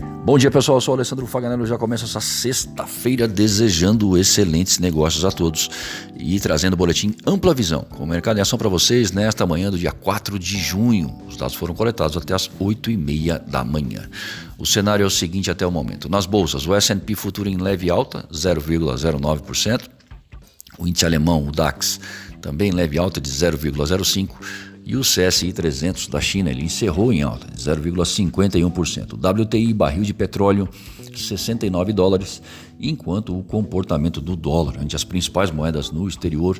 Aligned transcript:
Bom 0.00 0.38
dia, 0.38 0.50
pessoal. 0.50 0.76
Eu 0.76 0.80
sou 0.80 0.94
o 0.94 0.96
Alessandro 0.96 1.26
Faganello. 1.26 1.66
Já 1.66 1.76
começa 1.76 2.04
essa 2.04 2.20
sexta-feira 2.20 3.26
desejando 3.26 4.16
excelentes 4.16 4.78
negócios 4.78 5.24
a 5.24 5.30
todos 5.30 5.68
e 6.16 6.38
trazendo 6.38 6.74
o 6.74 6.76
boletim 6.76 7.14
Ampla 7.26 7.52
Visão, 7.54 7.82
com 7.82 8.06
mercado 8.06 8.38
em 8.38 8.40
ação 8.40 8.58
para 8.58 8.68
vocês 8.68 9.10
nesta 9.10 9.46
manhã 9.46 9.70
do 9.70 9.78
dia 9.78 9.90
4 9.90 10.38
de 10.38 10.58
junho. 10.58 11.16
Os 11.26 11.36
dados 11.36 11.56
foram 11.56 11.74
coletados 11.74 12.16
até 12.16 12.34
as 12.34 12.48
8 12.60 12.90
e 12.90 12.96
meia 12.96 13.38
da 13.38 13.64
manhã. 13.64 14.08
O 14.56 14.66
cenário 14.66 15.02
é 15.02 15.06
o 15.06 15.10
seguinte 15.10 15.50
até 15.50 15.66
o 15.66 15.70
momento. 15.70 16.08
Nas 16.08 16.26
bolsas, 16.26 16.66
o 16.66 16.74
S&P 16.74 17.14
futuro 17.14 17.48
em 17.48 17.56
leve 17.56 17.90
alta, 17.90 18.24
0,09%. 18.32 19.88
O 20.78 20.86
índice 20.86 21.04
alemão, 21.04 21.48
o 21.48 21.50
DAX, 21.50 21.98
também 22.40 22.70
leve 22.70 22.98
alta 22.98 23.20
de 23.20 23.30
0,05%. 23.30 24.28
E 24.84 24.96
o 24.96 25.02
CSI 25.02 25.52
300 25.52 26.06
da 26.06 26.18
China 26.18 26.50
ele 26.50 26.64
encerrou 26.64 27.12
em 27.12 27.22
alta 27.22 27.46
de 27.46 27.62
0,51%. 27.62 29.12
O 29.12 29.42
WTI 29.42 29.74
barril 29.74 30.02
de 30.02 30.14
petróleo 30.14 30.66
69 31.18 31.92
dólares, 31.92 32.40
enquanto 32.80 33.38
o 33.38 33.42
comportamento 33.42 34.20
do 34.20 34.36
dólar 34.36 34.78
ante 34.80 34.96
as 34.96 35.04
principais 35.04 35.50
moedas 35.50 35.90
no 35.90 36.08
exterior 36.08 36.58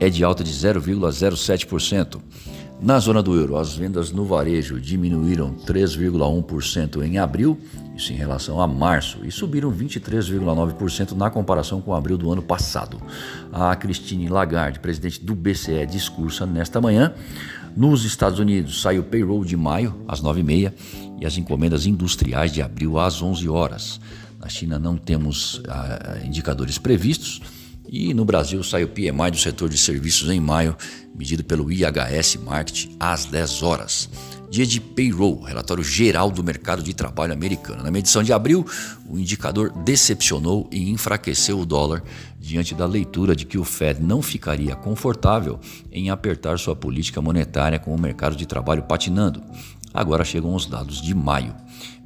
é 0.00 0.08
de 0.08 0.24
alta 0.24 0.42
de 0.42 0.52
0,07%. 0.52 2.20
Na 2.80 3.00
zona 3.00 3.20
do 3.20 3.34
euro, 3.34 3.56
as 3.56 3.74
vendas 3.74 4.12
no 4.12 4.24
varejo 4.24 4.80
diminuíram 4.80 5.52
3,1% 5.66 7.02
em 7.04 7.18
abril, 7.18 7.58
isso 7.96 8.12
em 8.12 8.16
relação 8.16 8.60
a 8.60 8.68
março, 8.68 9.18
e 9.24 9.32
subiram 9.32 9.72
23,9% 9.72 11.12
na 11.16 11.28
comparação 11.28 11.80
com 11.80 11.92
abril 11.92 12.16
do 12.16 12.32
ano 12.32 12.40
passado. 12.40 13.02
A 13.52 13.74
Christine 13.74 14.28
Lagarde, 14.28 14.78
presidente 14.78 15.20
do 15.24 15.34
BCE, 15.34 15.86
discursa 15.86 16.46
nesta 16.46 16.80
manhã. 16.80 17.12
Nos 17.76 18.04
Estados 18.04 18.38
Unidos, 18.38 18.80
sai 18.80 18.96
o 19.00 19.02
payroll 19.02 19.44
de 19.44 19.56
maio, 19.56 19.96
às 20.06 20.22
9h30, 20.22 20.72
e 21.20 21.26
as 21.26 21.36
encomendas 21.36 21.84
industriais 21.84 22.52
de 22.52 22.62
abril, 22.62 22.96
às 22.96 23.20
11 23.20 23.48
horas. 23.48 24.00
Na 24.38 24.48
China 24.48 24.78
não 24.78 24.96
temos 24.96 25.60
ah, 25.68 26.18
indicadores 26.24 26.78
previstos. 26.78 27.42
E 27.90 28.12
no 28.12 28.24
Brasil 28.24 28.62
sai 28.62 28.84
o 28.84 28.88
PMI 28.88 29.30
do 29.30 29.38
setor 29.38 29.68
de 29.68 29.78
serviços 29.78 30.28
em 30.28 30.38
maio, 30.38 30.76
medido 31.16 31.42
pelo 31.42 31.72
IHS 31.72 32.36
Market 32.36 32.88
às 33.00 33.24
10 33.24 33.62
horas. 33.62 34.10
Dia 34.50 34.66
de 34.66 34.80
payroll, 34.80 35.42
relatório 35.42 35.84
geral 35.84 36.30
do 36.30 36.42
mercado 36.42 36.82
de 36.82 36.94
trabalho 36.94 37.34
americano. 37.34 37.82
Na 37.82 37.90
medição 37.90 38.22
de 38.22 38.32
abril, 38.32 38.66
o 39.06 39.18
indicador 39.18 39.70
decepcionou 39.84 40.68
e 40.72 40.90
enfraqueceu 40.90 41.58
o 41.58 41.66
dólar 41.66 42.02
diante 42.38 42.74
da 42.74 42.86
leitura 42.86 43.36
de 43.36 43.44
que 43.44 43.58
o 43.58 43.64
Fed 43.64 44.02
não 44.02 44.22
ficaria 44.22 44.74
confortável 44.74 45.60
em 45.92 46.08
apertar 46.08 46.58
sua 46.58 46.74
política 46.74 47.20
monetária 47.20 47.78
com 47.78 47.94
o 47.94 48.00
mercado 48.00 48.36
de 48.36 48.46
trabalho 48.46 48.82
patinando. 48.84 49.42
Agora 49.98 50.24
chegam 50.24 50.54
os 50.54 50.64
dados 50.64 51.02
de 51.02 51.12
maio. 51.12 51.56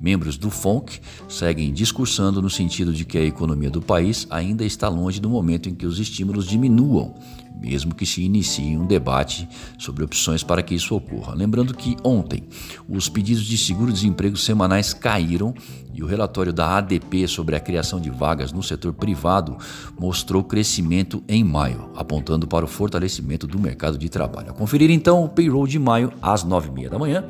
Membros 0.01 0.39
do 0.39 0.51
FONC 0.51 0.99
seguem 1.29 1.71
discursando 1.75 2.41
no 2.41 2.49
sentido 2.49 2.91
de 2.91 3.05
que 3.05 3.19
a 3.19 3.23
economia 3.23 3.69
do 3.69 3.83
país 3.83 4.27
ainda 4.31 4.65
está 4.65 4.89
longe 4.89 5.21
do 5.21 5.29
momento 5.29 5.69
em 5.69 5.75
que 5.75 5.85
os 5.85 5.99
estímulos 5.99 6.47
diminuam, 6.47 7.15
mesmo 7.61 7.95
que 7.95 8.07
se 8.07 8.23
inicie 8.23 8.79
um 8.79 8.87
debate 8.87 9.47
sobre 9.79 10.03
opções 10.03 10.43
para 10.43 10.63
que 10.63 10.75
isso 10.75 10.97
ocorra. 10.97 11.35
Lembrando 11.35 11.75
que 11.75 11.95
ontem 12.03 12.45
os 12.89 13.11
pedidos 13.11 13.45
de 13.45 13.59
seguro-desemprego 13.59 14.39
semanais 14.39 14.95
caíram 14.95 15.55
e 15.95 16.03
o 16.03 16.07
relatório 16.07 16.53
da 16.53 16.79
ADP 16.79 17.29
sobre 17.29 17.55
a 17.55 17.61
criação 17.61 18.01
de 18.01 18.09
vagas 18.09 18.53
no 18.53 18.63
setor 18.63 18.95
privado 18.95 19.59
mostrou 19.99 20.43
crescimento 20.43 21.23
em 21.29 21.45
maio, 21.45 21.91
apontando 21.95 22.47
para 22.47 22.65
o 22.65 22.69
fortalecimento 22.69 23.47
do 23.47 23.59
mercado 23.59 23.99
de 23.99 24.09
trabalho. 24.09 24.51
A 24.51 24.55
conferir 24.55 24.91
então 24.91 25.23
o 25.23 25.29
payroll 25.29 25.67
de 25.67 25.79
maio 25.79 26.13
às 26.23 26.45
9h30 26.45 26.89
da 26.89 26.99
manhã. 26.99 27.25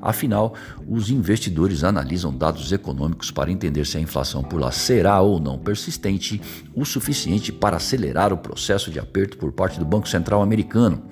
Afinal, 0.00 0.54
os 0.86 1.10
investidores 1.10 1.82
analisam 1.82 2.36
dados 2.36 2.70
econômicos 2.72 3.30
para 3.30 3.50
entender 3.50 3.84
se 3.84 3.96
a 3.96 4.00
inflação 4.00 4.42
por 4.42 4.60
lá 4.60 4.70
será 4.70 5.20
ou 5.20 5.40
não 5.40 5.58
persistente 5.58 6.40
o 6.74 6.84
suficiente 6.84 7.52
para 7.52 7.76
acelerar 7.76 8.32
o 8.32 8.38
processo 8.38 8.90
de 8.90 8.98
aperto 8.98 9.36
por 9.36 9.52
parte 9.52 9.78
do 9.78 9.84
Banco 9.84 10.08
Central 10.08 10.42
americano. 10.42 11.02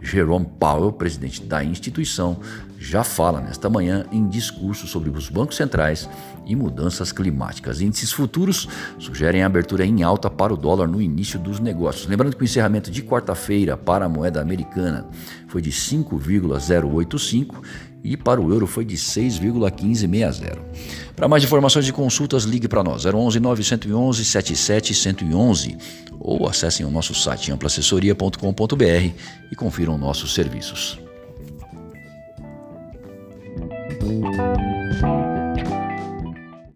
Jerome 0.00 0.46
Powell, 0.58 0.92
presidente 0.92 1.42
da 1.42 1.64
instituição, 1.64 2.38
já 2.78 3.02
fala 3.02 3.40
nesta 3.40 3.68
manhã 3.68 4.06
em 4.12 4.28
discurso 4.28 4.86
sobre 4.86 5.10
os 5.10 5.28
bancos 5.28 5.56
centrais 5.56 6.08
e 6.46 6.54
mudanças 6.54 7.10
climáticas. 7.10 7.80
Índices 7.80 8.12
futuros 8.12 8.68
sugerem 8.98 9.42
abertura 9.42 9.84
em 9.84 10.04
alta 10.04 10.30
para 10.30 10.54
o 10.54 10.56
dólar 10.56 10.86
no 10.86 11.02
início 11.02 11.40
dos 11.40 11.58
negócios. 11.58 12.06
Lembrando 12.06 12.36
que 12.36 12.42
o 12.42 12.44
encerramento 12.44 12.90
de 12.90 13.02
quarta-feira 13.02 13.76
para 13.76 14.04
a 14.04 14.08
moeda 14.08 14.40
americana 14.40 15.06
foi 15.48 15.60
de 15.60 15.72
5,085 15.72 17.62
e 18.04 18.16
para 18.16 18.40
o 18.40 18.52
euro 18.52 18.66
foi 18.66 18.84
de 18.84 18.96
6,1560. 18.96 20.58
Para 21.16 21.26
mais 21.26 21.42
informações 21.42 21.88
e 21.88 21.92
consultas, 21.92 22.44
ligue 22.44 22.68
para 22.68 22.84
nós 22.84 23.04
011 23.04 23.40
911 23.40 24.24
77 24.24 24.94
111 24.94 25.76
ou 26.20 26.48
acessem 26.48 26.86
o 26.86 26.90
nosso 26.90 27.12
site 27.14 27.50
amplaassessoria.com.br 27.50 29.12
e 29.50 29.56
confiram 29.56 29.98
nossos 29.98 30.32
serviços. 30.32 31.07
Thank 34.00 34.24
you. 34.24 34.47